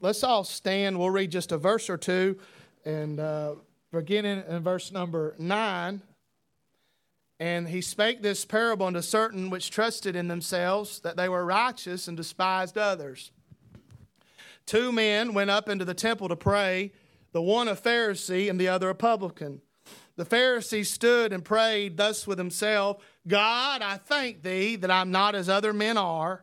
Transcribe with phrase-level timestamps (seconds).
[0.00, 0.98] let's all stand.
[0.98, 2.38] We'll read just a verse or two,
[2.84, 3.54] and uh,
[3.92, 6.02] beginning in verse number nine.
[7.38, 12.08] And he spake this parable unto certain which trusted in themselves that they were righteous
[12.08, 13.30] and despised others.
[14.64, 16.92] Two men went up into the temple to pray,
[17.32, 19.60] the one a Pharisee and the other a publican.
[20.16, 25.34] The Pharisee stood and prayed thus with himself God, I thank thee that I'm not
[25.34, 26.42] as other men are,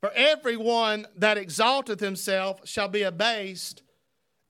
[0.00, 3.82] For everyone that exalteth himself shall be abased,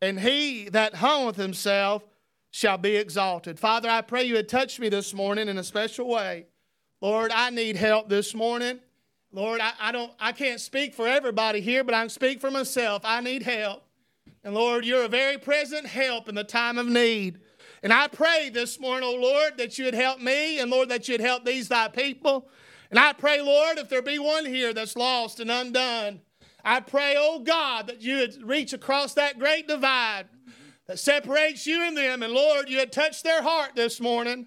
[0.00, 2.04] and he that humbleth himself
[2.52, 3.58] shall be exalted.
[3.58, 6.46] Father, I pray you would touch me this morning in a special way.
[7.00, 8.78] Lord, I need help this morning.
[9.32, 12.50] Lord, I, I, don't I can't speak for everybody here, but I can speak for
[12.50, 13.02] myself.
[13.04, 13.84] I need help.
[14.42, 17.38] And Lord, you're a very present help in the time of need.
[17.82, 21.08] And I pray this morning, oh Lord, that you would help me, and Lord, that
[21.08, 22.48] you'd help these thy people.
[22.90, 26.20] And I pray, Lord, if there be one here that's lost and undone,
[26.64, 30.26] I pray, oh God, that you would reach across that great divide
[30.86, 32.22] that separates you and them.
[32.22, 34.46] And Lord, you had touched their heart this morning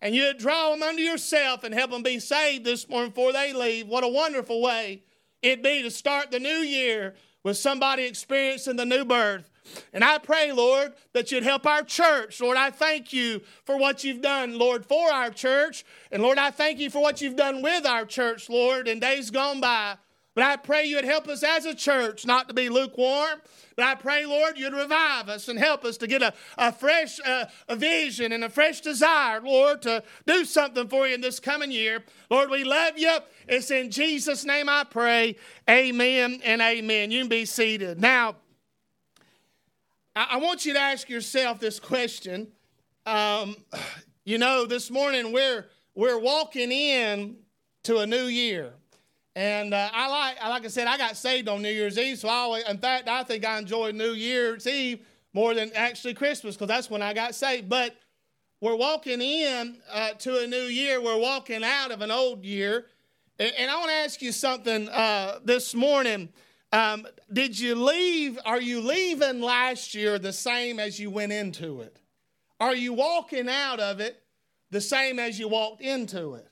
[0.00, 3.52] and you'd draw them unto yourself and help them be saved this morning before they
[3.52, 3.86] leave.
[3.86, 5.02] What a wonderful way
[5.42, 9.50] it'd be to start the new year with somebody experiencing the new birth.
[9.92, 12.40] And I pray, Lord, that you'd help our church.
[12.40, 15.84] Lord, I thank you for what you've done, Lord, for our church.
[16.10, 19.30] And Lord, I thank you for what you've done with our church, Lord, in days
[19.30, 19.96] gone by.
[20.34, 23.40] But I pray you would help us as a church not to be lukewarm.
[23.76, 27.18] But I pray, Lord, you'd revive us and help us to get a, a fresh
[27.24, 31.40] uh, a vision and a fresh desire, Lord, to do something for you in this
[31.40, 32.02] coming year.
[32.30, 33.18] Lord, we love you.
[33.48, 35.36] It's in Jesus' name I pray.
[35.68, 37.10] Amen and amen.
[37.10, 38.00] You can be seated.
[38.00, 38.36] Now,
[40.14, 42.48] I, want you to ask yourself this question.
[43.06, 43.56] Um,
[44.24, 47.36] you know, this morning we're we're walking in
[47.84, 48.72] to a new year.
[49.34, 52.28] And uh, I like, like I said, I got saved on New Year's Eve, so
[52.28, 56.54] I always, in fact, I think I enjoy New Year's Eve more than actually Christmas
[56.54, 57.70] because that's when I got saved.
[57.70, 57.96] But
[58.60, 61.00] we're walking in uh, to a new year.
[61.00, 62.86] We're walking out of an old year.
[63.38, 66.28] And, and I want to ask you something uh, this morning.
[66.72, 68.38] Um, did you leave?
[68.44, 71.98] Are you leaving last year the same as you went into it?
[72.58, 74.22] Are you walking out of it
[74.70, 76.48] the same as you walked into it?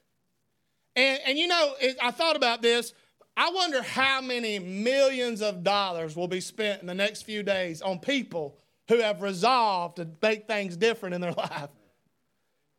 [0.95, 2.93] And, and you know, it, I thought about this.
[3.37, 7.81] I wonder how many millions of dollars will be spent in the next few days
[7.81, 11.71] on people who have resolved to make things different in their life.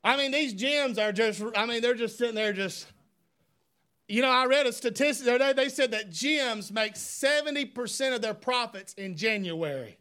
[0.04, 2.86] I mean, these gyms are just, I mean, they're just sitting there just,
[4.12, 8.14] you know, I read a statistic the other day, they said that gyms make 70%
[8.14, 9.98] of their profits in January.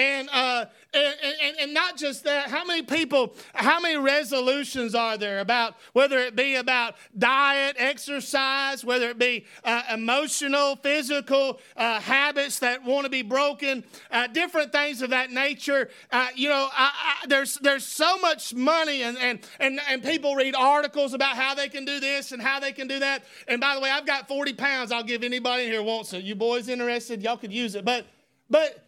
[0.00, 5.18] And, uh, and, and, and not just that, how many people, how many resolutions are
[5.18, 12.00] there about whether it be about diet, exercise, whether it be uh, emotional, physical uh,
[12.00, 15.90] habits that want to be broken, uh, different things of that nature.
[16.10, 16.90] Uh, you know, I,
[17.22, 21.54] I, there's, there's so much money, and, and, and, and people read articles about how
[21.54, 23.24] they can do this and how they can do that.
[23.46, 26.24] And by the way, I've got 40 pounds I'll give anybody here wants it.
[26.24, 27.22] You boys interested?
[27.22, 27.84] Y'all could use it.
[27.84, 28.06] But,
[28.48, 28.86] but,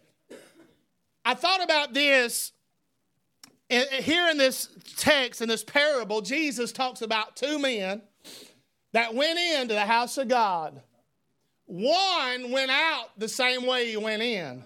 [1.25, 2.51] I thought about this
[3.69, 6.21] eh, eh, here in this text, in this parable.
[6.21, 8.01] Jesus talks about two men
[8.91, 10.81] that went into the house of God.
[11.65, 14.63] One went out the same way he went in,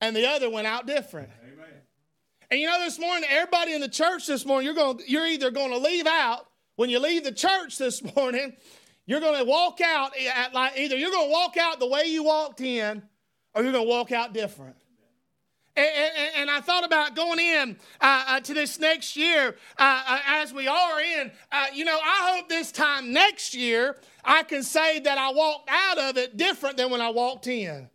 [0.00, 1.28] and the other went out different.
[1.42, 1.66] Amen.
[2.50, 5.50] And you know, this morning, everybody in the church this morning, you're going, you're either
[5.50, 6.46] going to leave out
[6.76, 8.54] when you leave the church this morning.
[9.06, 11.88] You're going to walk out eh, at like either you're going to walk out the
[11.88, 13.02] way you walked in,
[13.54, 14.76] or you're going to walk out different.
[15.76, 20.02] And, and, and, I thought about going in uh, uh, to this next year uh,
[20.06, 21.32] uh as we are in.
[21.50, 25.68] Uh, you know, I hope this time next year I can say that I walked
[25.68, 27.88] out of it different than when I walked in.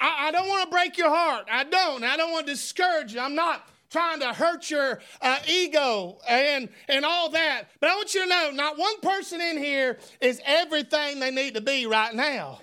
[0.00, 1.46] I, I don't want to break your heart.
[1.50, 2.02] I don't.
[2.02, 3.20] I don't want to discourage you.
[3.20, 7.64] I'm not trying to hurt your uh, ego and, and all that.
[7.80, 11.54] But I want you to know not one person in here is everything they need
[11.54, 12.60] to be right now.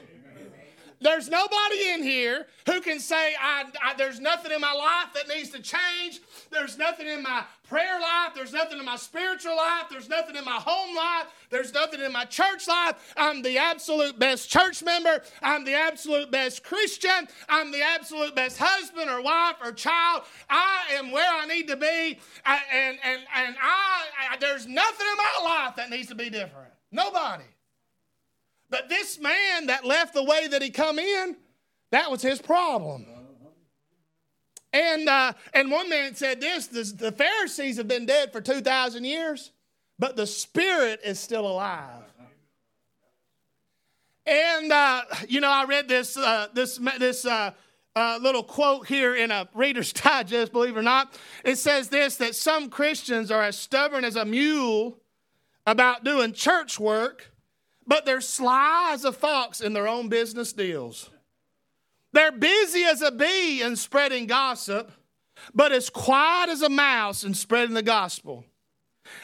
[1.00, 5.28] There's nobody in here who can say, I, I, there's nothing in my life that
[5.28, 6.22] needs to change.
[6.50, 8.34] There's nothing in my prayer life.
[8.34, 9.86] There's nothing in my spiritual life.
[9.92, 11.28] There's nothing in my home life.
[11.50, 13.14] There's nothing in my church life.
[13.16, 15.22] I'm the absolute best church member.
[15.42, 17.28] I'm the absolute best Christian.
[17.48, 20.24] I'm the absolute best husband or wife or child.
[20.50, 22.20] I am where I need to be.
[22.46, 26.30] I, and and, and I, I, there's nothing in my life that needs to be
[26.30, 26.72] different.
[26.92, 27.44] Nobody.
[28.70, 31.38] But this man that left the way that he come in,
[31.92, 33.06] that was his problem.
[34.74, 39.52] And, uh, and one man said this the Pharisees have been dead for 2,000 years,
[39.98, 42.04] but the Spirit is still alive.
[44.26, 47.52] And, uh, you know, I read this, uh, this, this uh,
[47.96, 51.18] uh, little quote here in a Reader's Digest, believe it or not.
[51.46, 55.00] It says this that some Christians are as stubborn as a mule
[55.66, 57.32] about doing church work
[57.88, 61.10] but they're sly as a fox in their own business deals.
[62.14, 64.92] They're busy as a bee in spreading gossip,
[65.54, 68.46] but as quiet as a mouse in spreading the gospel.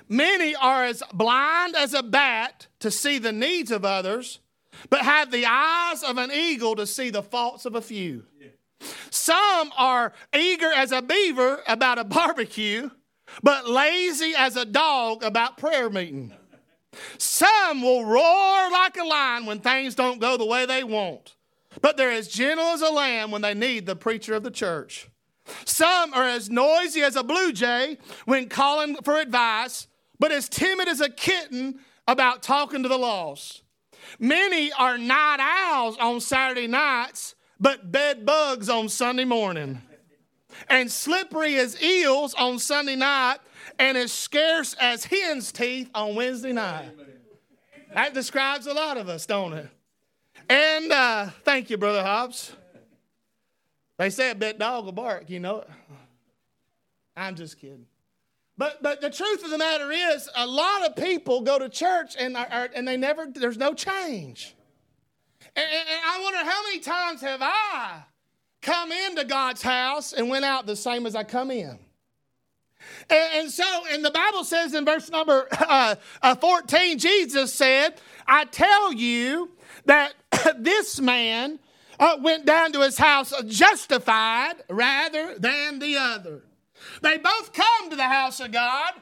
[0.07, 4.39] Many are as blind as a bat to see the needs of others,
[4.89, 8.24] but have the eyes of an eagle to see the faults of a few.
[9.09, 12.89] Some are eager as a beaver about a barbecue,
[13.42, 16.33] but lazy as a dog about prayer meeting.
[17.18, 21.36] Some will roar like a lion when things don't go the way they want,
[21.81, 25.10] but they're as gentle as a lamb when they need the preacher of the church.
[25.66, 29.88] Some are as noisy as a blue jay when calling for advice,
[30.19, 33.63] but as timid as a kitten about talking to the lost.
[34.19, 39.81] Many are night owls on Saturday nights, but bed bugs on Sunday morning.
[40.69, 43.38] And slippery as eels on Sunday night,
[43.79, 46.91] and as scarce as hen's teeth on Wednesday night.
[47.94, 49.69] That describes a lot of us, don't it?
[50.50, 52.53] And uh, thank you, Brother Hobbs.
[53.97, 55.63] They say a bit dog will bark, you know.
[57.15, 57.85] I'm just kidding.
[58.57, 62.15] But, but the truth of the matter is, a lot of people go to church
[62.19, 64.56] and, are, and they never, there's no change.
[65.56, 68.03] And, and I wonder how many times have I
[68.63, 71.77] come into God's house and went out the same as I come in?
[73.10, 77.95] And, and so, and the Bible says in verse number uh, uh, 14, Jesus said,
[78.27, 79.51] I tell you
[79.86, 80.13] that
[80.57, 81.60] this man
[82.00, 86.44] uh, went down to his house justified rather than the other.
[87.01, 88.94] They both come to the house of God.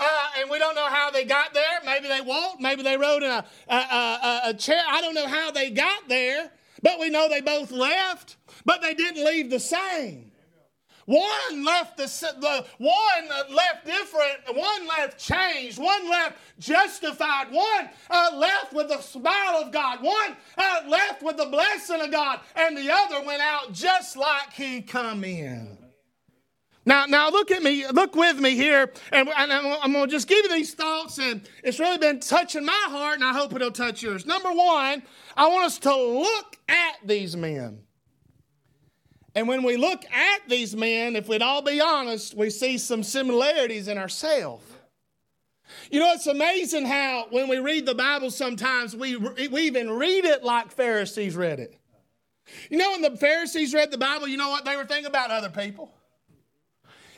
[0.00, 1.64] Uh, and we don't know how they got there.
[1.84, 2.60] Maybe they walked.
[2.60, 4.80] Maybe they rode in a, a, a, a, chair.
[4.88, 8.94] I don't know how they got there, but we know they both left, but they
[8.94, 10.32] didn't leave the same.
[11.08, 12.04] One left the,
[12.38, 19.00] the one left different, one left changed, one left justified, one uh, left with the
[19.00, 23.40] smile of God, one uh, left with the blessing of God, and the other went
[23.40, 25.78] out just like he come in.
[26.88, 30.26] Now, now look at me, look with me here, and, and I'm going to just
[30.26, 33.70] give you these thoughts, and it's really been touching my heart, and I hope it'll
[33.70, 34.24] touch yours.
[34.24, 35.02] Number one,
[35.36, 37.80] I want us to look at these men.
[39.34, 43.02] And when we look at these men, if we'd all be honest, we see some
[43.02, 44.64] similarities in ourselves.
[45.90, 50.24] You know, it's amazing how when we read the Bible sometimes we, we even read
[50.24, 51.78] it like Pharisees read it.
[52.70, 55.30] You know, when the Pharisees read the Bible, you know what they were thinking about
[55.30, 55.92] other people?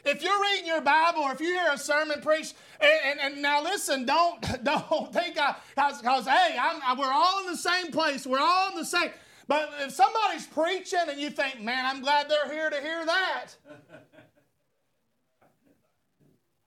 [0.05, 3.43] If you're reading your Bible or if you hear a sermon preached, and, and, and
[3.43, 8.27] now listen, don't, don't think, I because, hey, I'm, we're all in the same place,
[8.27, 9.11] we're all in the same.
[9.47, 13.47] But if somebody's preaching and you think, man, I'm glad they're here to hear that.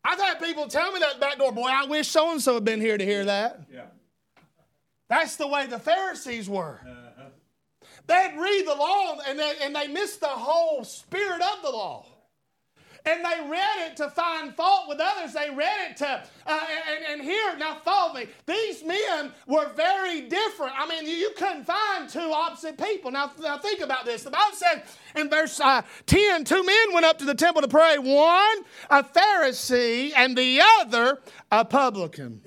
[0.06, 2.66] I've had people tell me that back door, boy, I wish so and so had
[2.66, 3.62] been here to hear that.
[3.74, 3.86] Yeah.
[5.08, 6.82] That's the way the Pharisees were.
[6.86, 7.30] Uh-huh.
[8.06, 12.06] They'd read the law and they, and they missed the whole spirit of the law
[13.06, 15.34] and they read it to find fault with others.
[15.34, 16.60] They read it to, uh,
[16.96, 18.28] and, and here, now follow me.
[18.46, 20.74] These men were very different.
[20.78, 23.12] I mean, you couldn't find two opposite people.
[23.12, 24.24] Now, now think about this.
[24.24, 24.84] The Bible said
[25.16, 28.58] in verse uh, 10 two men went up to the temple to pray, one
[28.90, 31.20] a Pharisee and the other
[31.52, 32.42] a publican.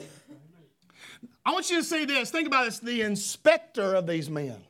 [1.44, 2.30] I want you to see this.
[2.30, 4.65] Think about this the inspector of these men.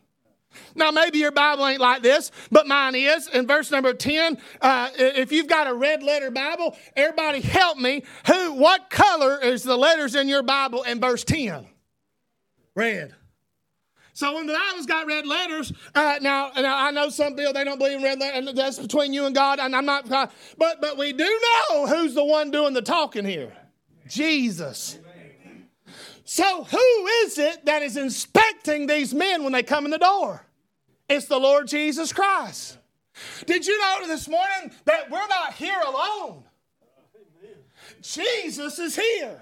[0.74, 3.28] Now, maybe your Bible ain't like this, but mine is.
[3.28, 8.02] In verse number 10, uh, if you've got a red letter Bible, everybody help me.
[8.26, 11.66] Who, what color is the letters in your Bible in verse 10?
[12.74, 13.14] Red.
[14.16, 17.64] So when the Bible's got red letters, uh, now, now I know some people they
[17.64, 20.10] don't believe in red letters, and that's between you and God, and I'm not.
[20.10, 21.24] Uh, but but we do
[21.70, 23.52] know who's the one doing the talking here,
[24.08, 24.98] Jesus.
[26.24, 30.45] So who is it that is inspecting these men when they come in the door?
[31.08, 32.78] It's the Lord Jesus Christ.
[33.46, 36.44] Did you know this morning that we're not here alone?
[38.02, 39.40] Jesus is here.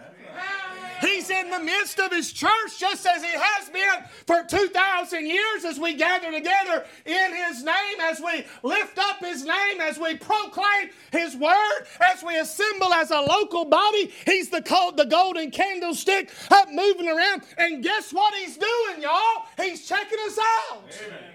[1.00, 5.64] He's in the midst of his church just as he has been for 2,000 years
[5.64, 10.16] as we gather together in his name, as we lift up his name, as we
[10.16, 14.12] proclaim his word, as we assemble as a local body.
[14.24, 17.42] He's the, cold, the golden candlestick up moving around.
[17.58, 19.44] And guess what he's doing, y'all?
[19.60, 20.84] He's checking us out.
[21.06, 21.33] Amen.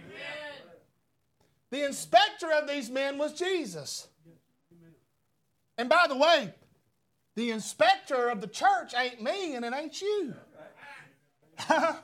[1.72, 4.08] The inspector of these men was Jesus.
[5.78, 6.54] And by the way,
[7.36, 10.34] the inspector of the church ain't me and it ain't you.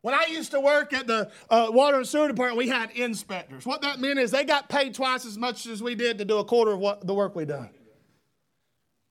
[0.00, 3.66] when I used to work at the uh, water and sewer department, we had inspectors.
[3.66, 6.38] What that meant is they got paid twice as much as we did to do
[6.38, 7.70] a quarter of what the work we done.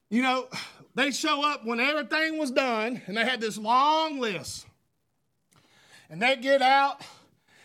[0.10, 0.48] You know,
[0.96, 4.66] they show up when everything was done, and they had this long list.
[6.10, 7.02] And they get out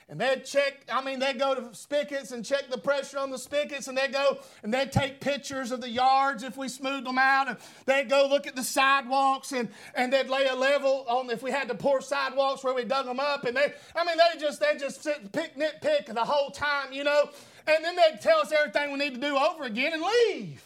[0.09, 3.39] and they'd check, I mean, they'd go to spigots and check the pressure on the
[3.39, 7.19] spigots, and they'd go and they'd take pictures of the yards if we smoothed them
[7.19, 11.29] out, and they'd go look at the sidewalks, and, and they'd lay a level on
[11.31, 14.17] if we had to pour sidewalks where we dug them up, and they, I mean,
[14.17, 17.29] they just, they just sit pick, nitpick the whole time, you know,
[17.67, 20.63] and then they'd tell us everything we need to do over again and leave.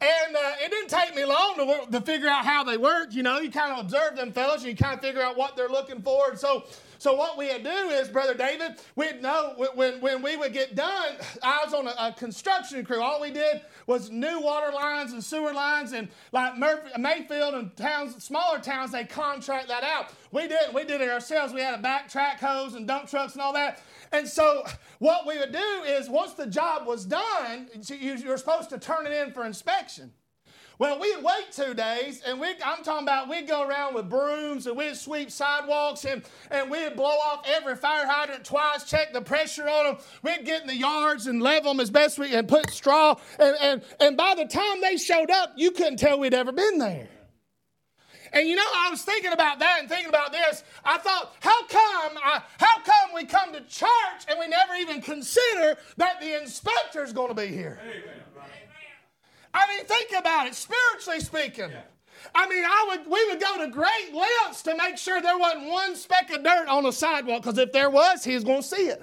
[0.00, 3.14] And uh, it didn't take me long to, to figure out how they worked.
[3.14, 5.56] You know, you kind of observe them fellas and you kind of figure out what
[5.56, 6.30] they're looking for.
[6.30, 6.64] And so
[6.98, 11.14] so what we'd do is, Brother David, we'd know when, when we would get done,
[11.42, 13.00] I was on a, a construction crew.
[13.00, 17.76] All we did was new water lines and sewer lines and like Murphy, Mayfield and
[17.76, 20.12] towns, smaller towns, they contract that out.
[20.32, 21.52] We did we did it ourselves.
[21.52, 23.80] We had a backtrack hose and dump trucks and all that.
[24.12, 24.64] And so
[24.98, 29.12] what we would do is once the job was done, you're supposed to turn it
[29.12, 30.12] in for inspection.
[30.78, 34.68] Well, we'd wait two days, and we I'm talking about we'd go around with brooms
[34.68, 39.20] and we'd sweep sidewalks and, and we'd blow off every fire hydrant twice, check the
[39.20, 39.96] pressure on them.
[40.22, 43.16] We'd get in the yards and level them as best we and put straw.
[43.40, 46.78] And, and, and by the time they showed up, you couldn't tell we'd ever been
[46.78, 47.08] there.
[48.32, 50.62] And you know, I was thinking about that and thinking about this.
[50.84, 53.88] I thought, how come, I, how come we come to church
[54.28, 57.80] and we never even consider that the inspector's going to be here?
[57.82, 58.02] Amen.
[59.54, 61.70] I mean, think about it, spiritually speaking.
[61.70, 61.82] Yeah.
[62.34, 65.68] I mean, I would we would go to great lengths to make sure there wasn't
[65.68, 68.66] one speck of dirt on the sidewalk, because if there was, he was going to
[68.66, 69.02] see it.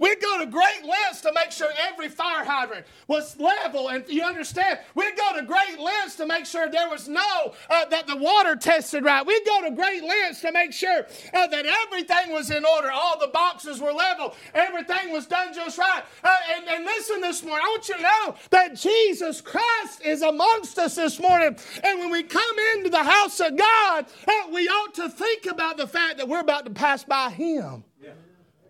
[0.00, 4.24] We'd go to great lengths to make sure every fire hydrant was level, and you
[4.24, 8.16] understand, we'd go to great lengths to make sure there was no, uh, that the
[8.16, 9.24] water tested right.
[9.24, 13.16] We'd go to great lengths to make sure uh, that everything was in order, all
[13.20, 16.02] the boxes were level, everything was done just right.
[16.24, 20.22] Uh, and, and listen this morning, I want you to know that Jesus Christ is
[20.22, 21.56] amongst us this morning.
[21.84, 25.76] And when we come into the house of God, uh, we ought to think about
[25.76, 27.84] the fact that we're about to pass by Him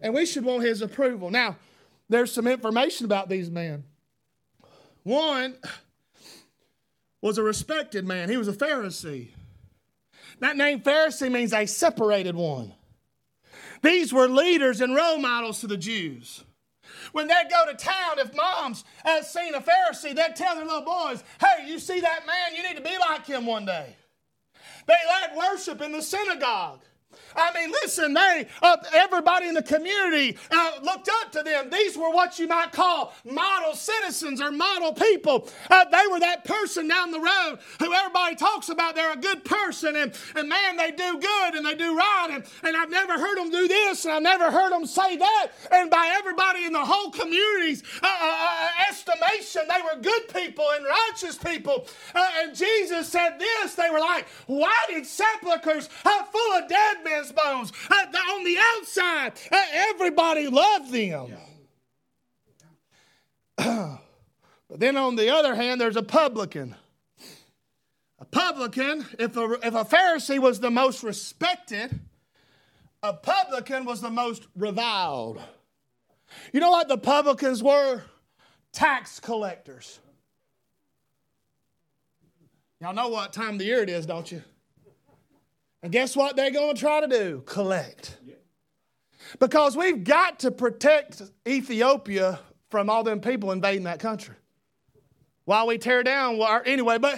[0.05, 1.31] and we should want his approval.
[1.31, 1.57] Now,
[2.11, 3.85] there's some information about these men.
[5.03, 5.57] One
[7.23, 9.31] was a respected man, he was a Pharisee.
[10.41, 12.75] That name Pharisee means a separated one.
[13.83, 16.45] These were leaders and role models to the Jews.
[17.13, 20.83] When they'd go to town, if moms had seen a Pharisee, they'd tell their little
[20.83, 22.55] boys, Hey, you see that man?
[22.55, 23.97] You need to be like him one day.
[24.87, 26.81] They led worship in the synagogue.
[27.37, 31.71] I mean, listen, they, uh, everybody in the community uh, looked up to them.
[31.71, 35.49] These were what you might call model citizens or model people.
[35.71, 38.95] Uh, they were that person down the road who everybody talks about.
[38.95, 42.29] They're a good person, and, and man, they do good and they do right.
[42.33, 45.49] And, and I've never heard them do this, and I've never heard them say that.
[45.73, 47.83] And by everybody in the whole community's
[49.57, 51.87] uh, uh, uh, estimation, they were good people and righteous people.
[52.15, 57.73] and Jesus said this they were like whited sepulchres full of dead men's bones.
[57.91, 61.37] Uh, on the outside, uh, everybody loved them.
[63.57, 66.75] but then on the other hand, there's a publican.
[68.19, 72.01] A publican, if a, if a Pharisee was the most respected,
[73.03, 75.41] a publican was the most reviled.
[76.53, 78.03] You know what the publicans were?
[78.75, 80.01] Tax collectors.
[82.81, 84.43] Y'all know what time of the year it is, don't you?
[85.83, 87.43] And guess what they're going to try to do?
[87.47, 88.19] Collect.
[89.39, 94.35] Because we've got to protect Ethiopia from all them people invading that country.
[95.45, 97.15] While we tear down, well, anyway, but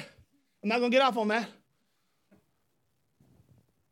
[0.63, 1.49] I'm not going to get off on that.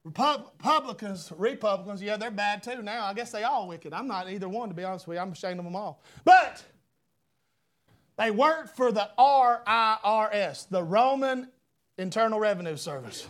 [0.05, 3.07] Republicans, Republicans, yeah, they're bad too now.
[3.07, 3.95] I guess they all wicked.
[3.95, 5.23] I'm not either one, to be honest with you.
[5.23, 6.03] I'm ashamed of them all.
[6.25, 6.63] But
[8.17, 11.49] they work for the RIRS, the Roman
[11.99, 13.27] Internal Revenue Service.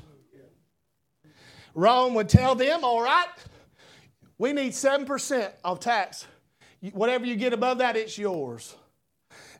[1.74, 3.28] Rome would tell them, all right,
[4.38, 6.26] We need 7% of tax.
[6.92, 8.74] Whatever you get above that, it's yours.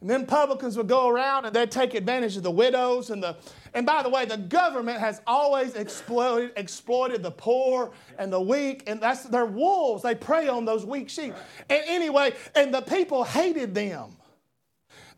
[0.00, 3.36] And then publicans would go around and they'd take advantage of the widows and the.
[3.72, 8.82] And by the way, the government has always exploited, exploited the poor and the weak,
[8.86, 10.02] and that's they're wolves.
[10.02, 11.34] They prey on those weak sheep.
[11.70, 14.10] And anyway, and the people hated them.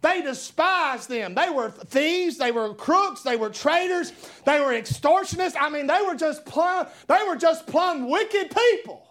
[0.06, 1.34] They despised them.
[1.34, 4.12] They were thieves, they were crooks, they were traitors,
[4.44, 5.56] they were extortionists.
[5.58, 9.04] I mean, they were just plumb, they were just plumb wicked people,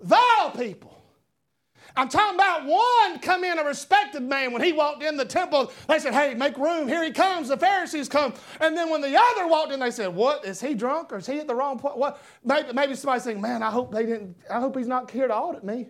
[0.00, 0.98] vile people.
[1.98, 4.52] I'm talking about one come in, a respected man.
[4.52, 6.88] When he walked in the temple, they said, Hey, make room.
[6.88, 7.48] Here he comes.
[7.48, 8.34] The Pharisees come.
[8.60, 10.44] And then when the other walked in, they said, What?
[10.44, 11.96] Is he drunk or is he at the wrong point?
[11.96, 12.22] What?
[12.44, 15.34] Maybe, maybe somebody's saying, Man, I hope they didn't, I hope he's not here to
[15.34, 15.88] audit me.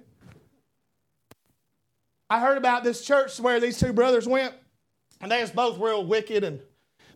[2.29, 4.53] I heard about this church where these two brothers went,
[5.21, 6.61] and they was both real wicked, and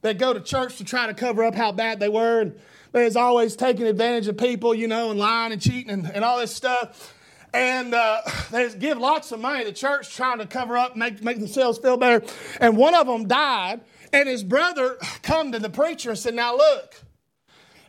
[0.03, 2.57] they'd go to church to try to cover up how bad they were, and
[2.93, 6.25] they was always taking advantage of people, you know, and lying and cheating and, and
[6.25, 7.17] all this stuff.
[7.53, 8.21] And uh,
[8.53, 11.97] they give lots of money to church trying to cover up, make, make themselves feel
[11.97, 12.25] better.
[12.61, 13.81] And one of them died,
[14.13, 16.95] and his brother come to the preacher and said, Now look,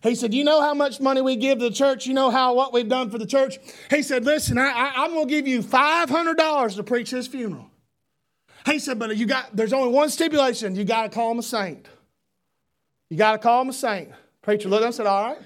[0.02, 2.08] he said, You know how much money we give to the church?
[2.08, 3.58] You know how what we've done for the church?
[3.90, 7.70] He said, Listen, I, am going to give you $500 to preach his funeral.
[8.66, 10.76] He said, But you got, there's only one stipulation.
[10.76, 11.88] You got to call him a saint.
[13.10, 14.10] You got to call him a saint.
[14.42, 15.42] Preacher looked at him and said, All right.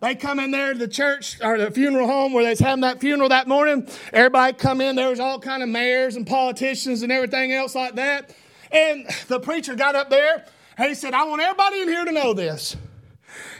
[0.00, 2.82] They come in there to the church or the funeral home where they was having
[2.82, 3.88] that funeral that morning.
[4.12, 4.94] Everybody come in.
[4.94, 8.32] There was all kind of mayors and politicians and everything else like that.
[8.70, 10.44] And the preacher got up there
[10.76, 12.76] and he said, I want everybody in here to know this.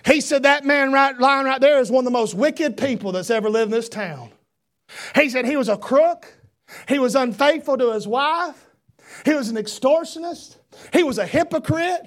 [0.04, 3.12] He said that man right lying right there is one of the most wicked people
[3.12, 4.30] that's ever lived in this town.
[5.14, 6.32] He said he was a crook.
[6.88, 8.66] He was unfaithful to his wife.
[9.24, 10.56] He was an extortionist.
[10.92, 12.02] He was a hypocrite.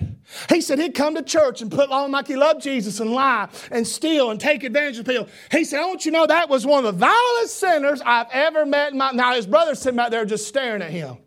[0.49, 3.49] He said he'd come to church and put on like he loved Jesus and lie
[3.71, 5.27] and steal and take advantage of people.
[5.51, 8.27] He said, I want you to know that was one of the vilest sinners I've
[8.31, 8.93] ever met.
[8.93, 11.17] My, now, his brother's sitting out there just staring at him.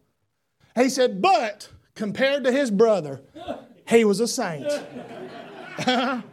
[0.74, 3.20] He said, but compared to his brother,
[3.86, 4.66] he was a saint.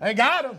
[0.00, 0.58] they got him.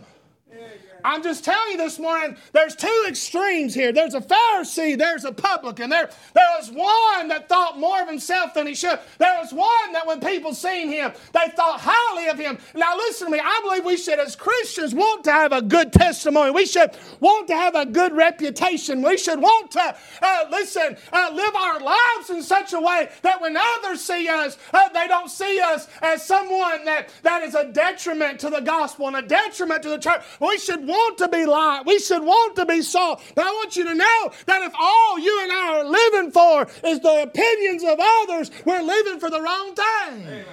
[1.04, 3.92] I'm just telling you this morning, there's two extremes here.
[3.92, 5.90] There's a Pharisee, there's a publican.
[5.90, 8.98] There, there was one that thought more of himself than he should.
[9.18, 12.58] There was one that when people seen him, they thought highly of him.
[12.74, 15.92] Now listen to me, I believe we should, as Christians, want to have a good
[15.92, 16.50] testimony.
[16.50, 19.02] We should want to have a good reputation.
[19.02, 23.40] We should want to, uh, listen, uh, live our lives in such a way that
[23.40, 27.64] when others see us, uh, they don't see us as someone that, that is a
[27.64, 30.22] detriment to the gospel and a detriment to the church.
[30.40, 31.82] We should want to be light.
[31.86, 33.20] We should want to be salt.
[33.34, 36.66] But I want you to know that if all you and I are living for
[36.88, 40.26] is the opinions of others, we're living for the wrong thing.
[40.26, 40.44] Amen.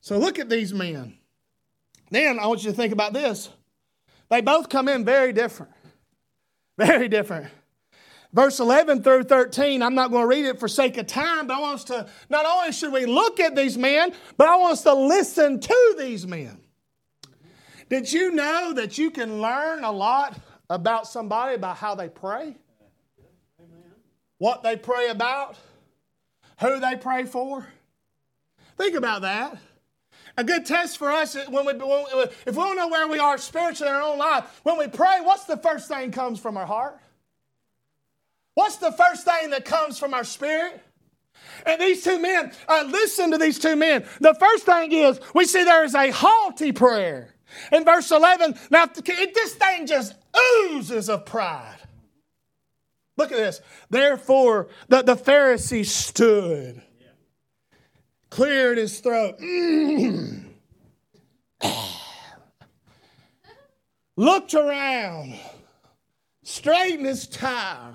[0.00, 1.16] So look at these men.
[2.10, 3.48] Then I want you to think about this.
[4.28, 5.72] They both come in very different.
[6.76, 7.46] Very different.
[8.32, 11.54] Verse 11 through 13, I'm not going to read it for sake of time, but
[11.54, 14.72] I want us to, not only should we look at these men, but I want
[14.72, 16.63] us to listen to these men.
[17.88, 20.38] Did you know that you can learn a lot
[20.70, 22.56] about somebody by how they pray?
[24.38, 25.56] What they pray about?
[26.60, 27.66] Who they pray for?
[28.76, 29.58] Think about that.
[30.36, 33.88] A good test for us when we, if we don't know where we are spiritually
[33.88, 36.98] in our own life, when we pray, what's the first thing comes from our heart?
[38.54, 40.80] What's the first thing that comes from our spirit?
[41.66, 44.04] And these two men, uh, listen to these two men.
[44.20, 47.33] The first thing is we see there is a haughty prayer.
[47.72, 51.78] In verse 11, now this thing just oozes of pride.
[53.16, 53.60] Look at this.
[53.90, 56.82] Therefore, the, the Pharisee stood,
[58.30, 59.38] cleared his throat,
[64.16, 65.38] looked around,
[66.42, 67.92] straightened his tie,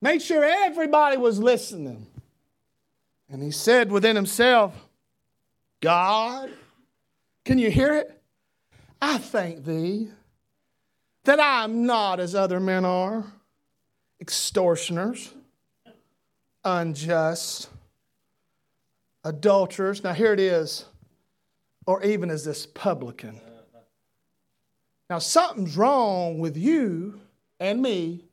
[0.00, 2.06] made sure everybody was listening.
[3.30, 4.74] And he said within himself,
[5.80, 6.50] God,
[7.48, 8.22] can you hear it?
[9.00, 10.10] I thank thee
[11.24, 13.24] that I am not as other men are
[14.20, 15.32] extortioners,
[16.62, 17.70] unjust,
[19.24, 20.04] adulterers.
[20.04, 20.84] Now, here it is,
[21.86, 23.40] or even as this publican.
[25.08, 27.18] Now, something's wrong with you
[27.58, 28.24] and me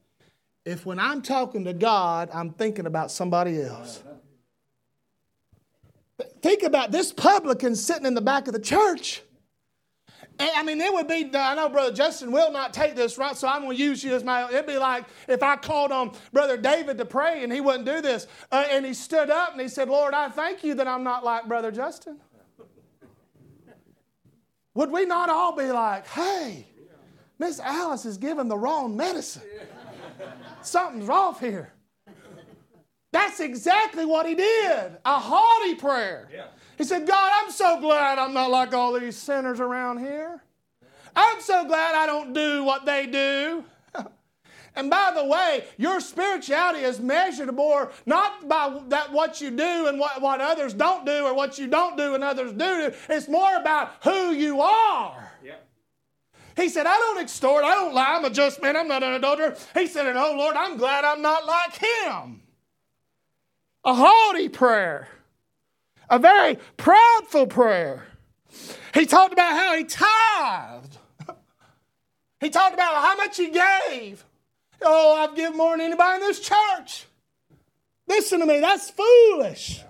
[0.66, 4.04] if when I'm talking to God, I'm thinking about somebody else.
[6.42, 9.22] Think about this publican sitting in the back of the church.
[10.38, 13.36] And, I mean, it would be, I know Brother Justin will not take this, right?
[13.38, 16.12] So I'm going to use you as my, it'd be like if I called on
[16.34, 18.28] Brother David to pray and he wouldn't do this.
[18.52, 21.24] Uh, and he stood up and he said, Lord, I thank you that I'm not
[21.24, 22.18] like Brother Justin.
[24.74, 26.68] would we not all be like, hey,
[27.40, 29.44] Miss Alice is giving the wrong medicine?
[30.62, 31.75] Something's off here.
[33.16, 36.28] That's exactly what he did a haughty prayer.
[36.34, 36.48] Yeah.
[36.78, 40.44] He said, God, I'm so glad I'm not like all these sinners around here.
[41.16, 43.64] I'm so glad I don't do what they do.
[44.76, 49.88] and by the way, your spirituality is measured more not by that what you do
[49.88, 52.92] and what, what others don't do or what you don't do and others do.
[53.08, 55.32] It's more about who you are.
[56.58, 59.14] He said, I don't extort, I don't lie, I'm a just man, I'm not an
[59.14, 59.56] adulterer.
[59.74, 62.42] He said, and oh Lord, I'm glad I'm not like him.
[63.86, 65.08] A haughty prayer,
[66.10, 68.08] a very proudful prayer.
[68.96, 70.98] He talked about how he tithed.
[72.40, 74.26] He talked about how much he gave.
[74.82, 77.06] Oh, I've given more than anybody in this church.
[78.08, 79.82] Listen to me, that's foolish.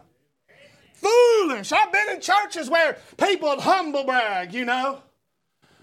[0.93, 1.71] Foolish.
[1.71, 5.01] I've been in churches where people humble brag, you know.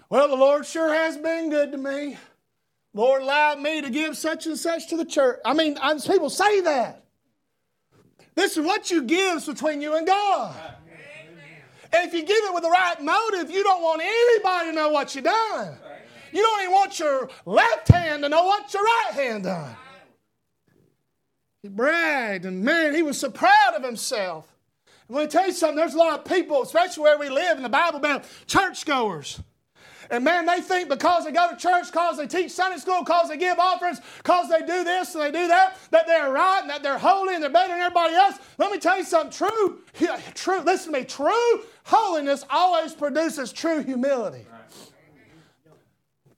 [0.09, 2.17] Well, the Lord sure has been good to me.
[2.93, 5.39] Lord allowed me to give such and such to the church.
[5.43, 7.02] I mean, people say that.
[8.35, 10.55] This is what you give is between you and God.
[11.91, 14.89] And if you give it with the right motive, you don't want anybody to know
[14.89, 15.77] what you've done.
[16.31, 19.75] You don't even want your left hand to know what your right hand done.
[21.61, 24.51] He bragged, and man, he was so proud of himself.
[25.07, 27.57] And let me tell you something, there's a lot of people, especially where we live
[27.57, 29.39] in the Bible Belt, churchgoers.
[30.13, 33.29] And man, they think because they go to church, because they teach Sunday school, because
[33.29, 36.69] they give offerings, because they do this and they do that, that they're right and
[36.69, 38.37] that they're holy and they're better than everybody else.
[38.59, 39.79] Let me tell you something true.
[40.35, 41.05] True, listen to me.
[41.05, 44.45] True holiness always produces true humility.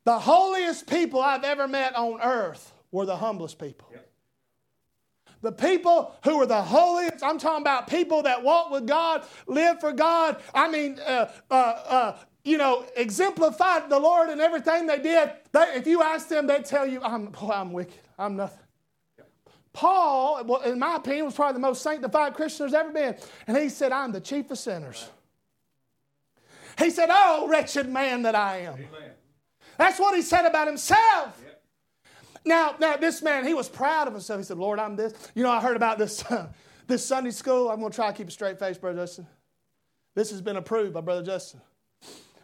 [0.05, 3.91] The holiest people I've ever met on earth were the humblest people.
[5.41, 9.81] The people who were the holiest, I'm talking about people that walk with God, live
[9.81, 10.41] for God.
[10.53, 15.31] I mean, uh, uh, uh, you know, exemplified the Lord in everything they did.
[15.51, 17.99] They, if you ask them, they'd tell you, I'm, boy, I'm wicked.
[18.17, 18.59] I'm nothing.
[19.73, 23.17] Paul, well, in my opinion, was probably the most sanctified Christian there's ever been.
[23.45, 25.09] And he said, I'm the chief of sinners.
[26.77, 28.75] He said, Oh, wretched man that I am.
[28.75, 29.11] Amen.
[29.77, 31.41] That's what he said about himself.
[31.43, 31.63] Yep.
[32.45, 34.39] Now, now, this man, he was proud of himself.
[34.39, 35.13] He said, Lord, I'm this.
[35.33, 36.47] You know, I heard about this, uh,
[36.87, 37.69] this Sunday school.
[37.69, 39.27] I'm going to try to keep a straight face, Brother Justin.
[40.13, 41.59] This has been approved by Brother Justin.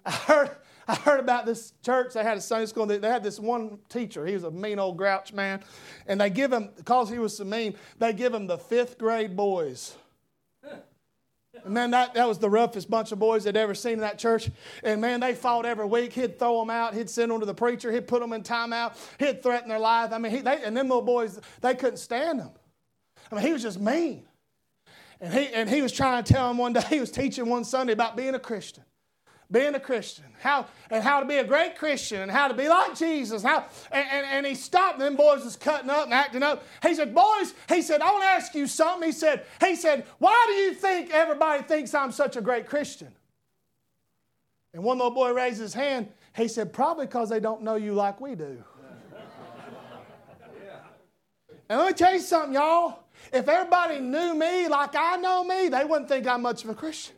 [0.06, 0.52] I heard,
[0.88, 2.14] I heard about this church.
[2.14, 2.86] They had a Sunday school.
[2.86, 4.26] They, they had this one teacher.
[4.26, 5.64] He was a mean old grouch man.
[6.08, 9.36] And they give him, because he was so mean, they give him the fifth grade
[9.36, 9.96] boys.
[11.64, 14.18] And man, that, that was the roughest bunch of boys they'd ever seen in that
[14.18, 14.50] church.
[14.84, 16.14] And man, they fought every week.
[16.14, 16.94] He'd throw them out.
[16.94, 17.92] He'd send them to the preacher.
[17.92, 18.98] He'd put them in timeout.
[19.20, 20.12] He'd threaten their life.
[20.14, 22.52] I mean, he, they, and them little boys, they couldn't stand him.
[23.32, 24.26] I mean, he was just mean.
[25.20, 27.64] And he, and he was trying to tell them one day, he was teaching one
[27.64, 28.84] Sunday about being a Christian
[29.52, 32.70] being a Christian, how and how to be a great Christian, and how to be
[32.70, 33.44] like Jesus.
[33.44, 35.00] How and, and, and he stopped.
[35.00, 36.64] Them boys was cutting up and acting up.
[36.82, 40.06] He said, "Boys," he said, "I want to ask you something." He said, "He said,
[40.20, 43.14] why do you think everybody thinks I'm such a great Christian?"
[44.74, 46.08] And one little boy raised his hand.
[46.36, 48.64] He said, "Probably because they don't know you like we do."
[51.70, 53.00] And let me tell you something, y'all.
[53.32, 56.76] If everybody knew me like I know me, they wouldn't think I'm much of a
[56.76, 57.16] Christian.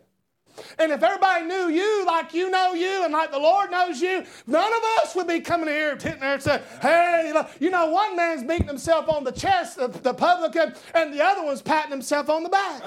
[0.77, 4.23] And if everybody knew you like you know you and like the Lord knows you,
[4.45, 8.15] none of us would be coming here hitting there and saying, hey, you know, one
[8.15, 12.29] man's beating himself on the chest, the, the publican, and the other one's patting himself
[12.29, 12.83] on the back.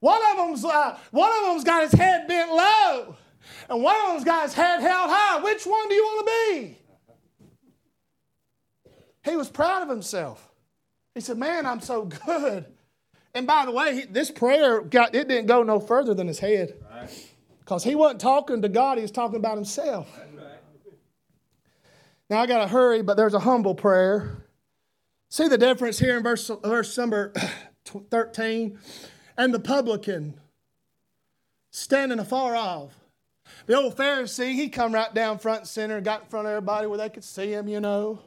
[0.00, 3.16] One of them's uh, one of them's got his head bent low,
[3.68, 5.42] and one of them's got his head held high.
[5.42, 6.78] Which one do you want to be?
[9.24, 10.52] He was proud of himself.
[11.14, 12.66] He said, "Man, I'm so good."
[13.34, 16.74] And by the way, this prayer got it didn't go no further than his head.
[17.60, 20.08] Because he wasn't talking to God, he was talking about himself.
[22.30, 24.44] Now I got to hurry, but there's a humble prayer.
[25.30, 27.32] See the difference here in verse, verse number
[28.10, 28.78] 13?
[29.36, 30.40] And the publican
[31.70, 32.92] standing afar off.
[33.66, 36.86] The old Pharisee, he come right down front and center, got in front of everybody
[36.86, 38.20] where they could see him, you know.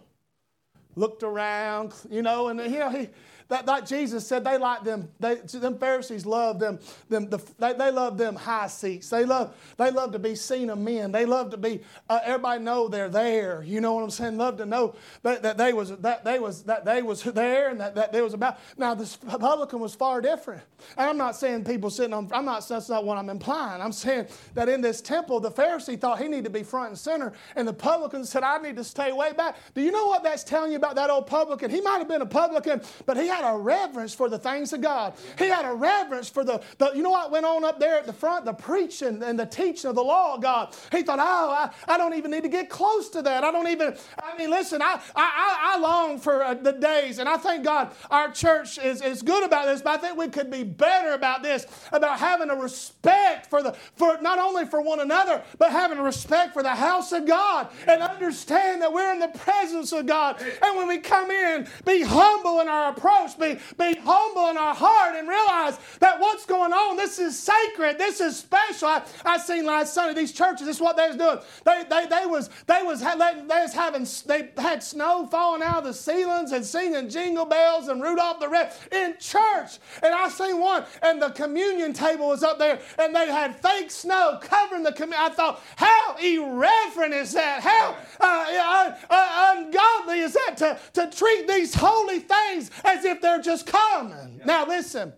[0.95, 3.09] Looked around, you know, and he,
[3.51, 5.09] that, like Jesus said, they like them.
[5.19, 6.79] They, them Pharisees love them.
[7.09, 9.09] them the, they, they love them high seats.
[9.09, 11.11] They love, they love to be seen of men.
[11.11, 11.81] They love to be.
[12.09, 13.61] Uh, everybody know they're there.
[13.63, 14.37] You know what I'm saying?
[14.37, 17.79] Love to know that, that they was that they was that they was there and
[17.81, 18.57] that, that they was about.
[18.77, 20.63] Now this publican was far different.
[20.97, 22.29] And I'm not saying people sitting on.
[22.33, 22.65] I'm not.
[22.67, 23.81] That's not what I'm implying.
[23.81, 26.97] I'm saying that in this temple, the Pharisee thought he needed to be front and
[26.97, 30.23] center, and the publican said, "I need to stay way back." Do you know what
[30.23, 31.69] that's telling you about that old publican.
[31.69, 34.81] He might have been a publican, but he had a reverence for the things of
[34.81, 35.13] God.
[35.37, 38.05] He had a reverence for the, the you know what went on up there at
[38.05, 38.45] the front?
[38.45, 40.75] The preaching and the teaching of the law of God.
[40.91, 43.43] He thought, oh, I, I don't even need to get close to that.
[43.43, 47.29] I don't even, I mean, listen, I, I, I long for uh, the days, and
[47.29, 50.49] I thank God our church is, is good about this, but I think we could
[50.49, 54.99] be better about this, about having a respect for the, for not only for one
[54.99, 59.19] another, but having a respect for the house of God and understand that we're in
[59.19, 60.41] the presence of God.
[60.41, 64.75] And when we come in, be humble in our approach, be, be humble in our
[64.75, 68.87] heart, and realize that what's going on, this is sacred, this is special.
[68.87, 71.39] I, I seen last Sunday these churches, this is what they was doing.
[71.65, 75.83] They, they, they was they was they was having they had snow falling out of
[75.85, 79.79] the ceilings and singing jingle bells and Rudolph the Red in church.
[80.03, 83.91] And I seen one, and the communion table was up there, and they had fake
[83.91, 85.21] snow covering the communion.
[85.21, 87.61] I thought, how irreverent is that?
[87.61, 93.10] How uh, uh, uh, ungodly is that to, to treat these holy things as if
[93.19, 94.37] they're just common?
[94.37, 94.45] Yeah.
[94.45, 95.11] Now listen,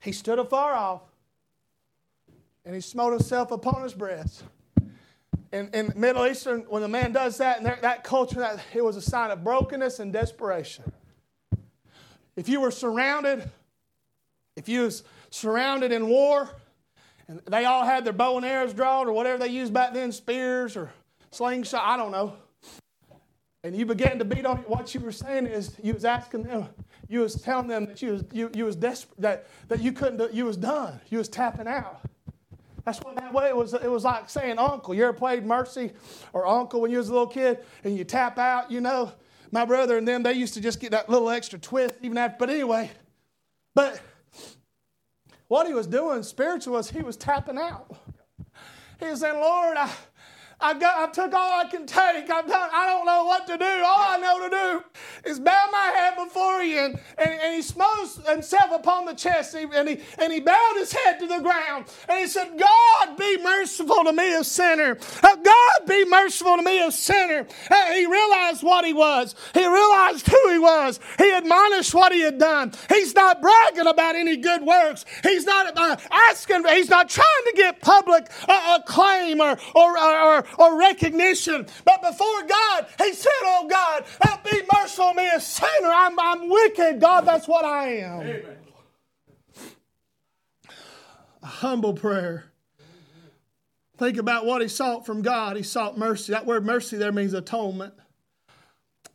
[0.00, 1.02] he stood afar off
[2.64, 4.44] and he smote himself upon his breast.
[5.52, 8.96] In, in Middle Eastern, when a man does that, in that culture, that, it was
[8.96, 10.84] a sign of brokenness and desperation.
[12.36, 13.48] If you were surrounded,
[14.56, 16.50] if you was surrounded in war,
[17.28, 20.12] and they all had their bow and arrows drawn or whatever they used back then,
[20.12, 20.92] spears or
[21.30, 22.34] slingshot, I don't know.
[23.64, 24.68] And you began to beat on it.
[24.68, 26.68] What you were saying is you was asking them,
[27.08, 30.18] you was telling them that you was you, you was desperate, that, that you couldn't
[30.18, 31.00] do, you was done.
[31.08, 32.02] You was tapping out.
[32.84, 33.72] That's what that way it was.
[33.72, 34.94] It was like saying uncle.
[34.94, 35.92] You ever played Mercy
[36.34, 39.12] or uncle when you was a little kid and you tap out, you know?
[39.50, 42.36] My brother and them, they used to just get that little extra twist even after.
[42.38, 42.90] But anyway,
[43.74, 43.98] but
[45.48, 47.96] what he was doing spiritual was he was tapping out.
[49.00, 49.90] He was saying, Lord, I,
[50.60, 52.30] I've got, I've took all I can take.
[52.30, 53.64] I've done, I don't know what to do.
[53.64, 56.78] All I know to do is bow my head before you.
[56.78, 60.92] And, and, and he smote himself upon the chest and he, and he bowed his
[60.92, 61.86] head to the ground.
[62.08, 64.98] And he said, God, be merciful to me, a sinner.
[65.22, 67.46] Uh, God, be merciful to me, a sinner.
[67.70, 69.34] Uh, he realized what he was.
[69.52, 71.00] He realized who he was.
[71.18, 72.72] He admonished what he had done.
[72.88, 75.04] He's not bragging about any good works.
[75.22, 80.78] He's not uh, asking, he's not trying to get public acclaim or, or, or, or
[80.78, 81.66] recognition.
[81.84, 85.70] But before God, he said, Oh God, help be merciful to me, a sinner.
[85.82, 87.00] I'm, I'm wicked.
[87.00, 88.20] God, that's what I am.
[88.20, 88.56] Amen.
[91.42, 92.46] A humble prayer.
[93.96, 95.56] Think about what he sought from God.
[95.56, 96.32] He sought mercy.
[96.32, 97.94] That word mercy there means atonement.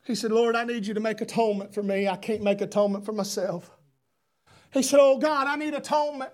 [0.05, 2.07] He said, Lord, I need you to make atonement for me.
[2.07, 3.71] I can't make atonement for myself.
[4.71, 6.33] He said, Oh God, I need atonement.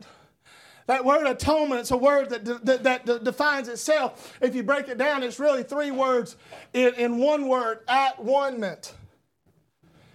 [0.88, 4.38] That word atonement, it's a word that, that, that, defines itself.
[4.39, 6.38] If you break it down, it's really three words
[6.74, 8.63] in, in one word at one.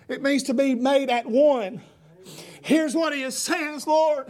[0.09, 1.80] It means to be made at one.
[2.62, 4.27] Here's what he is saying, Lord.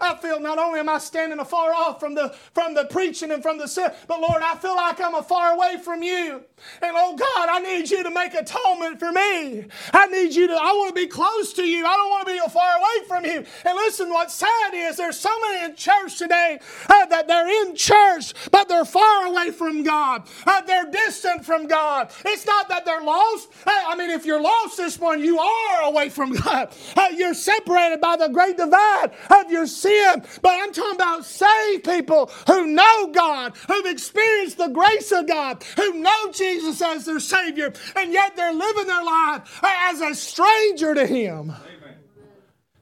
[0.00, 3.42] I feel not only am I standing afar off from the from the preaching and
[3.42, 6.42] from the sin, but Lord, I feel like I'm afar away from you.
[6.82, 9.64] And oh God, I need you to make atonement for me.
[9.94, 11.86] I need you to, I want to be close to you.
[11.86, 13.46] I don't want to be far away from you.
[13.64, 16.58] And listen, what's sad is there's so many in church today
[16.90, 20.28] uh, that they're in church, but they're far away from God.
[20.46, 22.12] Uh, they're distant from God.
[22.26, 23.48] It's not that they're lost.
[23.66, 26.74] Uh, I mean, if you're lost this morning, you are away from God.
[26.94, 27.69] Uh, you're separated
[28.00, 30.22] by the great divide of your sin.
[30.42, 35.64] But I'm talking about saved people who know God, who've experienced the grace of God,
[35.76, 40.14] who know Jesus Jesus as their Savior, and yet they're living their life as a
[40.14, 41.50] stranger to Him.
[41.50, 41.96] Amen.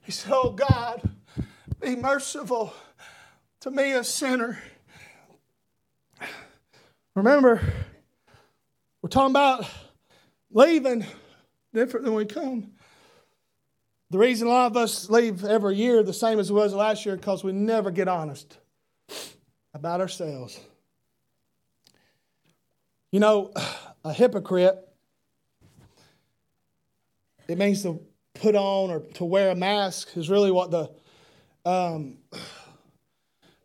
[0.01, 1.01] He said, Oh God,
[1.79, 2.73] be merciful
[3.61, 4.61] to me, a sinner.
[7.15, 7.61] Remember,
[9.01, 9.65] we're talking about
[10.51, 11.05] leaving
[11.73, 12.71] different than we come.
[14.11, 17.05] The reason a lot of us leave every year the same as it was last
[17.05, 18.57] year because we never get honest
[19.73, 20.59] about ourselves.
[23.11, 23.53] You know,
[24.03, 24.77] a hypocrite,
[27.47, 27.99] it means to
[28.33, 30.89] put on or to wear a mask is really what the
[31.65, 32.17] um,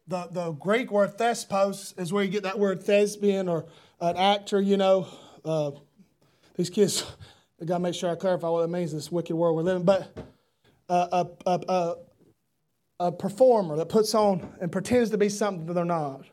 [0.06, 3.64] the, the Greek word thespos is where you get that word thespian or
[4.00, 5.06] an actor, you know.
[5.42, 5.70] Uh,
[6.56, 7.04] these kids,
[7.60, 9.62] I got to make sure I clarify what it means in this wicked world we're
[9.62, 9.84] living.
[9.84, 10.14] But
[10.88, 11.94] a, a, a,
[13.00, 16.24] a performer that puts on and pretends to be something that they're not.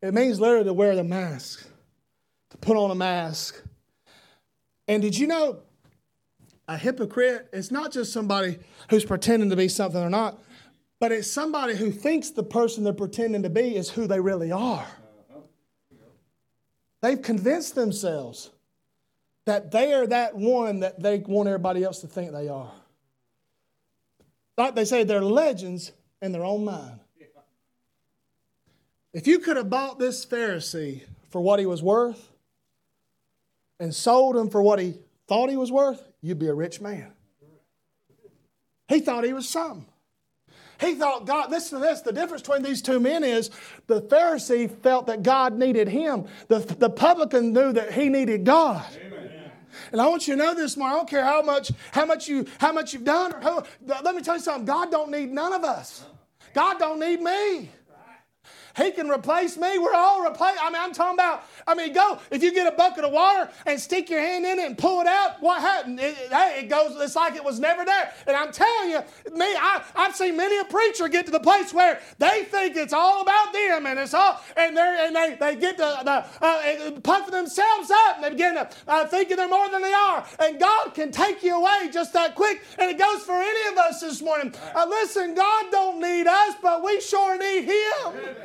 [0.00, 1.66] It means literally to wear the mask
[2.52, 3.62] to put on a mask.
[4.86, 5.60] And did you know
[6.68, 8.58] a hypocrite is not just somebody
[8.90, 10.38] who's pretending to be something they're not,
[11.00, 14.52] but it's somebody who thinks the person they're pretending to be is who they really
[14.52, 14.86] are.
[17.00, 18.50] They've convinced themselves
[19.46, 22.70] that they are that one that they want everybody else to think they are.
[24.56, 27.00] Like they say, they're legends in their own mind.
[29.12, 32.30] If you could have bought this Pharisee for what he was worth
[33.78, 34.94] and sold him for what he
[35.26, 37.12] thought he was worth, you'd be a rich man.
[38.88, 39.86] He thought he was something.
[40.80, 43.50] He thought God, listen to this, the difference between these two men is
[43.86, 46.26] the Pharisee felt that God needed him.
[46.48, 48.84] The, the publican knew that he needed God.
[48.96, 49.11] Amen.
[49.90, 50.88] And I want you to know this more.
[50.88, 53.32] I don't care how much, how much you, how much you've done.
[53.34, 53.64] Or how,
[54.02, 54.64] let me tell you something.
[54.64, 56.04] God don't need none of us.
[56.54, 57.70] God don't need me.
[58.76, 59.78] He can replace me.
[59.78, 60.58] We're all replaced.
[60.62, 63.50] I mean, I'm talking about, I mean, go, if you get a bucket of water
[63.66, 66.00] and stick your hand in it and pull it out, what happened?
[66.00, 68.12] It, it, it goes, it's like it was never there.
[68.26, 69.00] And I'm telling you,
[69.32, 72.92] me, I, I've seen many a preacher get to the place where they think it's
[72.92, 76.90] all about them and it's all, and, they're, and they, they get to the, uh,
[77.02, 80.26] puffing themselves up and they begin to uh, thinking they're more than they are.
[80.38, 82.62] And God can take you away just that quick.
[82.78, 84.54] And it goes for any of us this morning.
[84.74, 88.06] Uh, listen, God don't need us, but we sure need Him.
[88.06, 88.36] Amen.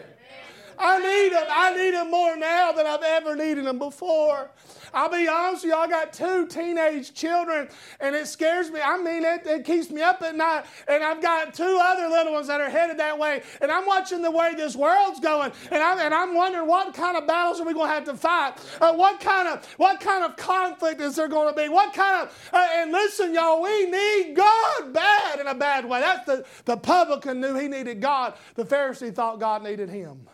[0.79, 1.45] I need them.
[1.49, 4.51] I need them more now than I've ever needed them before.
[4.93, 8.79] I'll be honest with you, I got two teenage children, and it scares me.
[8.83, 10.65] I mean, it, it keeps me up at night.
[10.87, 13.43] And I've got two other little ones that are headed that way.
[13.61, 17.17] And I'm watching the way this world's going, and I'm, and I'm wondering what kind
[17.17, 18.53] of battles are we going to have to fight?
[18.79, 21.69] Uh, what kind of what kind of conflict is there going to be?
[21.69, 25.99] What kind of uh, and listen, y'all, we need God bad in a bad way.
[25.99, 28.35] That's the the publican knew he needed God.
[28.55, 30.27] The Pharisee thought God needed him.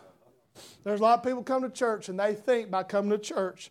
[0.84, 3.70] There's a lot of people come to church and they think by coming to church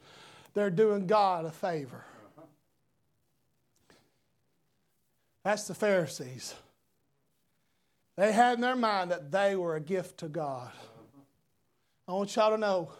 [0.53, 2.03] they're doing God a favor.
[5.43, 6.55] That's the Pharisees.
[8.15, 10.71] They had in their mind that they were a gift to God.
[12.07, 12.91] I want y'all to know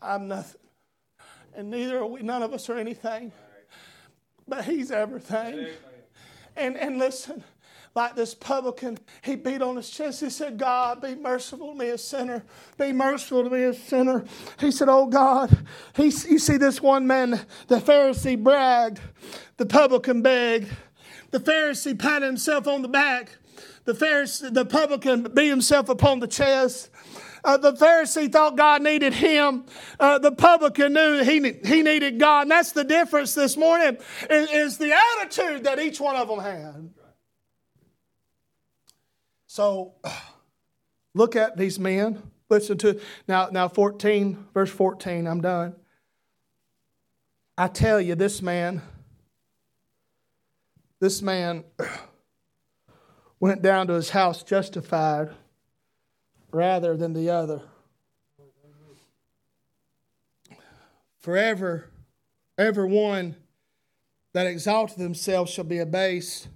[0.00, 0.60] I'm nothing.
[1.56, 3.32] And neither are we, none of us are anything.
[4.46, 5.68] But He's everything.
[6.56, 7.42] And, and listen,
[7.94, 10.20] like this publican, he beat on his chest.
[10.20, 12.44] He said, God, be merciful to me, a sinner.
[12.76, 14.24] Be merciful to me, a sinner.
[14.58, 15.56] He said, Oh God.
[15.96, 19.00] He, you see, this one man, the Pharisee bragged,
[19.58, 20.68] the publican begged.
[21.30, 23.36] The Pharisee patted himself on the back.
[23.84, 26.90] The Pharisee, the publican beat himself upon the chest.
[27.44, 29.66] Uh, the Pharisee thought God needed him.
[30.00, 32.42] Uh, the publican knew he, he needed God.
[32.42, 33.98] And that's the difference this morning
[34.30, 36.90] is, is the attitude that each one of them had.
[39.54, 39.92] So
[41.14, 42.20] look at these men.
[42.50, 45.76] Listen to now now 14 verse 14 I'm done.
[47.56, 48.82] I tell you this man
[50.98, 51.62] this man
[53.38, 55.30] went down to his house justified
[56.50, 57.62] rather than the other.
[61.20, 61.90] Forever
[62.58, 63.36] every one
[64.32, 66.48] that exalteth himself shall be abased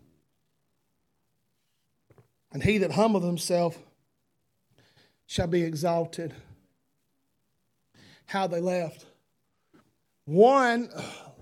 [2.52, 3.78] and he that humbleth himself
[5.26, 6.34] shall be exalted.
[8.26, 9.06] How they left.
[10.24, 10.90] One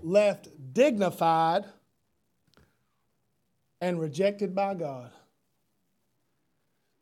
[0.01, 1.65] left dignified
[3.81, 5.11] and rejected by God.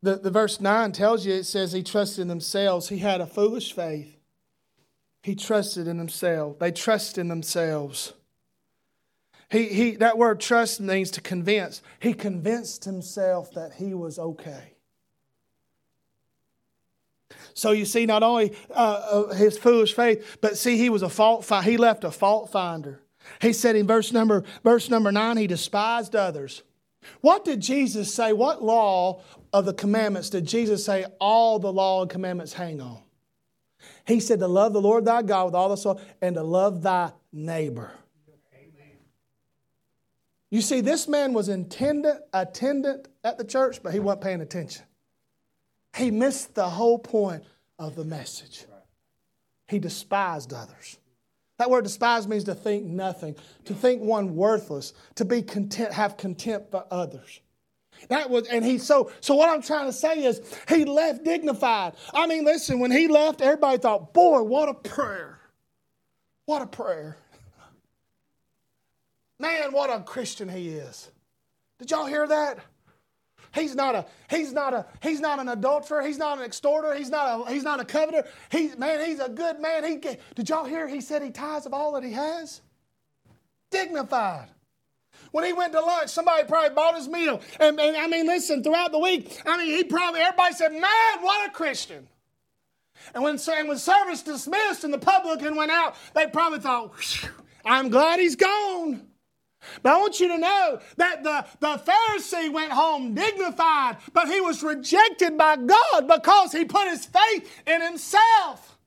[0.01, 2.89] The, the verse 9 tells you it says he trusted in themselves.
[2.89, 4.15] He had a foolish faith.
[5.23, 6.59] He trusted in himself.
[6.59, 8.13] They trust in themselves.
[9.51, 11.81] He, he, that word trust means to convince.
[11.99, 14.73] He convinced himself that he was okay.
[17.53, 18.73] So you see, not only uh,
[19.29, 21.45] uh, his foolish faith, but see, he was a fault.
[21.45, 23.01] Fi- he left a fault finder.
[23.41, 26.63] He said in verse number verse number nine, he despised others.
[27.21, 28.33] What did Jesus say?
[28.33, 29.21] What law
[29.53, 32.99] of the commandments did Jesus say all the law and commandments hang on?
[34.05, 36.81] He said to love the Lord thy God with all the soul and to love
[36.81, 37.91] thy neighbor.
[40.51, 44.85] You see, this man was attendant, attendant at the church, but he wasn't paying attention.
[45.95, 47.43] He missed the whole point
[47.79, 48.65] of the message.
[49.67, 50.97] He despised others.
[51.57, 56.17] That word despise means to think nothing, to think one worthless, to be content, have
[56.17, 57.39] contempt for others.
[58.09, 59.35] That was, and he so so.
[59.35, 61.93] What I'm trying to say is, he left dignified.
[62.13, 65.39] I mean, listen, when he left, everybody thought, "Boy, what a prayer!
[66.45, 67.17] What a prayer!"
[69.39, 71.09] Man, what a Christian he is.
[71.79, 72.59] Did y'all hear that?
[73.53, 77.09] He's not a he's not a he's not an adulterer, he's not an extorter, he's
[77.09, 78.25] not a he's not a coveter.
[78.51, 79.85] He's man, he's a good man.
[79.85, 79.97] He
[80.35, 82.61] did y'all hear he said he tithes of all that he has?
[83.71, 84.49] Dignified.
[85.31, 87.41] When he went to lunch, somebody probably bought his meal.
[87.59, 91.21] And, and I mean, listen, throughout the week, I mean, he probably everybody said, Man,
[91.21, 92.07] what a Christian.
[93.13, 96.93] And when, and when service dismissed and the publican went out, they probably thought,
[97.65, 99.07] I'm glad he's gone.
[99.81, 104.41] But I want you to know that the, the Pharisee went home dignified, but he
[104.41, 108.77] was rejected by God because he put his faith in himself.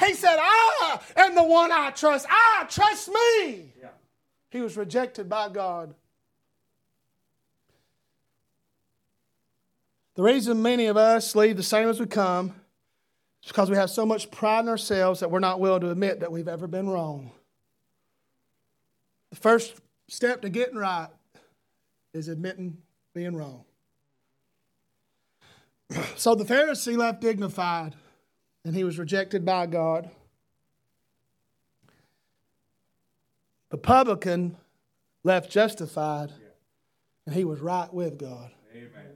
[0.00, 2.26] He said, I am the one I trust.
[2.28, 3.72] I trust me.
[3.80, 3.88] Yeah.
[4.50, 5.94] He was rejected by God.
[10.14, 12.54] The reason many of us leave the same as we come
[13.42, 16.20] is because we have so much pride in ourselves that we're not willing to admit
[16.20, 17.30] that we've ever been wrong.
[19.30, 19.74] The first
[20.08, 21.08] step to getting right
[22.12, 22.78] is admitting
[23.14, 23.64] being wrong.
[26.16, 27.94] So the Pharisee left dignified
[28.64, 30.10] and he was rejected by God.
[33.70, 34.56] The publican
[35.24, 36.32] left justified
[37.24, 38.50] and he was right with God.
[38.74, 39.08] Amen.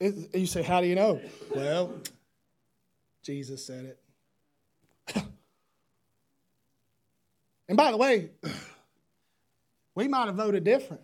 [0.00, 1.20] It, you say, How do you know?
[1.54, 1.94] Well,
[3.22, 4.01] Jesus said it.
[7.72, 8.28] And by the way,
[9.94, 11.00] we might have voted different.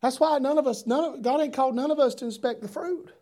[0.00, 2.62] That's why none of us, none of, God ain't called none of us to inspect
[2.62, 3.12] the fruit.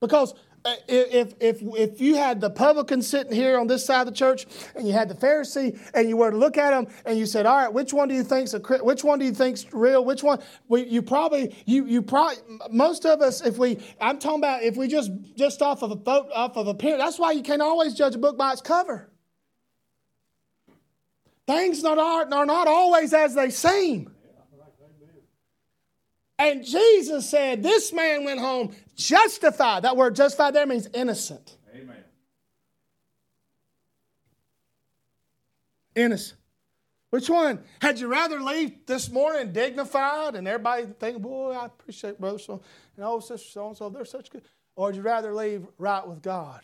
[0.00, 4.06] Because uh, if, if, if you had the publican sitting here on this side of
[4.06, 4.44] the church
[4.74, 7.46] and you had the Pharisee and you were to look at them and you said,
[7.46, 10.04] all right, which one do you think's a, which one do you think's real?
[10.04, 10.42] Which one?
[10.66, 12.38] We, you probably, you, you probably,
[12.72, 15.94] most of us, if we, I'm talking about if we just, just off of a
[15.94, 19.12] vote, off of appearance, that's why you can't always judge a book by its cover.
[21.46, 24.10] Things not are, are not always as they seem.
[26.38, 29.84] And Jesus said, This man went home justified.
[29.84, 31.56] That word justified there means innocent.
[31.74, 32.04] Amen.
[35.94, 36.38] Innocent.
[37.10, 37.60] Which one?
[37.80, 42.60] Had you rather leave this morning dignified and everybody think, boy, I appreciate brother so
[42.96, 44.42] and oh sister so and so, they're such good.
[44.74, 46.60] Or would you rather leave right with God?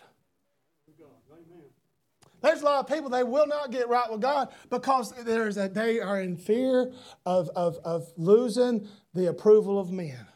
[2.42, 5.68] There's a lot of people, they will not get right with God because there's a,
[5.68, 6.92] they are in fear
[7.24, 10.26] of, of, of losing the approval of men.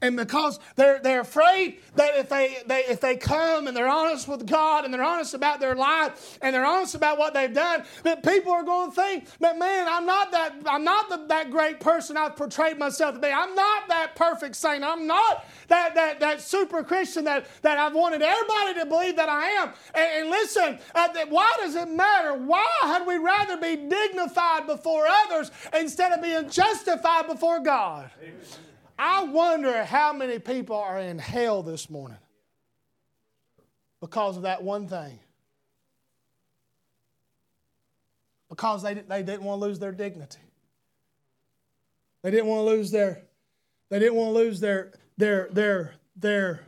[0.00, 4.28] And because they're, they're afraid that if they, they, if they come and they're honest
[4.28, 7.84] with God and they're honest about their life and they're honest about what they've done,
[8.02, 11.50] that people are going to think that, man, I'm not that, I'm not the, that
[11.50, 13.28] great person I've portrayed myself to be.
[13.28, 14.84] I'm not that perfect saint.
[14.84, 19.28] I'm not that, that, that super Christian that, that I've wanted everybody to believe that
[19.28, 19.72] I am.
[19.94, 22.34] And, and listen, uh, why does it matter?
[22.34, 28.10] Why had we rather be dignified before others instead of being justified before God?
[28.22, 28.34] Amen.
[28.98, 32.18] I wonder how many people are in hell this morning
[34.00, 35.18] because of that one thing.
[38.48, 40.38] Because they, they didn't want to lose their dignity.
[42.22, 43.22] They didn't want to lose their,
[43.90, 46.64] they didn't want to lose their, their, their, their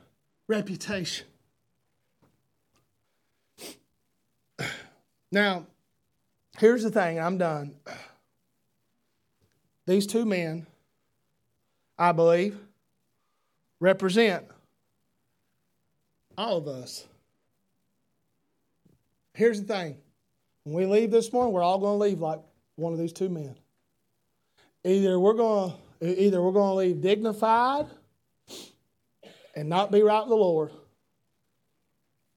[0.47, 1.27] reputation.
[5.31, 5.67] Now,
[6.57, 7.75] here's the thing, I'm done.
[9.87, 10.67] These two men
[11.99, 12.57] I believe,
[13.81, 14.45] represent
[16.37, 17.07] all of us.
[19.35, 19.97] Here's the thing
[20.65, 22.41] when we leave this morning, we're all going to leave like
[22.77, 23.57] one of these two men.
[24.85, 27.87] Either we're going to, either we're going to leave dignified
[29.57, 30.71] and not be right with the Lord,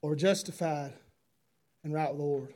[0.01, 0.93] or justified
[1.83, 2.53] and right with the Lord.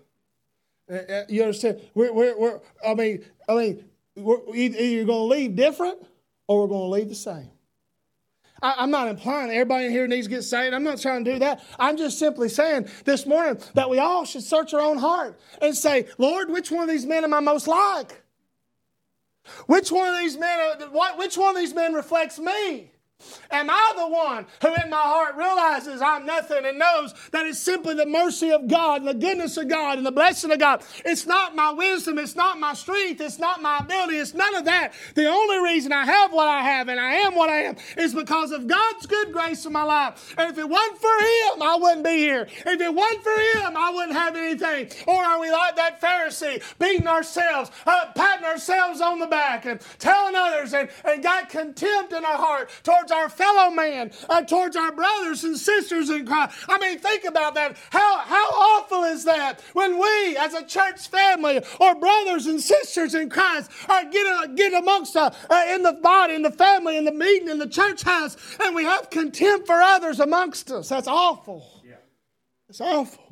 [0.90, 1.82] Uh, uh, you understand?
[1.94, 3.86] We're, we're, we're, I mean, I mean,
[4.16, 6.00] we're either going to leave different
[6.48, 7.50] or we're going to leave the same.
[8.62, 10.74] I, am not implying everybody in here needs to get saved.
[10.74, 11.62] I'm not trying to do that.
[11.78, 15.76] I'm just simply saying this morning that we all should search our own heart and
[15.76, 18.24] say, Lord, which one of these men am I most like?
[19.68, 22.92] Which one of these men, uh, which one of these men reflects me?
[23.52, 27.60] Am I the one who in my heart realizes I'm nothing and knows that it's
[27.60, 30.84] simply the mercy of God and the goodness of God and the blessing of God?
[31.06, 34.66] It's not my wisdom, it's not my strength, it's not my ability, it's none of
[34.66, 34.94] that.
[35.16, 38.14] The only reason I have what I have and I am what I am is
[38.14, 40.36] because of God's good grace in my life.
[40.38, 42.48] And if it wasn't for Him, I wouldn't be here.
[42.66, 44.92] If it wasn't for Him, I wouldn't have anything.
[45.08, 49.80] Or are we like that Pharisee, beating ourselves, uh, patting ourselves on the back and
[50.00, 52.70] telling others and, and got contempt in our heart
[53.06, 56.58] towards our fellow man, uh, towards our brothers and sisters in Christ.
[56.68, 57.78] I mean, think about that.
[57.90, 63.14] How, how awful is that when we, as a church family or brothers and sisters
[63.14, 66.98] in Christ, are getting uh, get amongst uh, uh, in the body, in the family,
[66.98, 70.90] in the meeting, in the church house, and we have contempt for others amongst us?
[70.90, 71.82] That's awful.
[71.86, 71.96] Yeah.
[72.70, 73.25] It's awful.